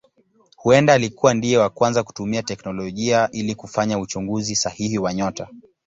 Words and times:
Huenda 0.57 0.93
alikuwa 0.93 1.33
ndiye 1.33 1.57
wa 1.57 1.69
kwanza 1.69 2.03
kutumia 2.03 2.43
teknolojia 2.43 3.29
ili 3.31 3.55
kufanya 3.55 3.99
uchunguzi 3.99 4.55
sahihi 4.55 4.97
wa 4.97 5.13
nyota. 5.13 5.47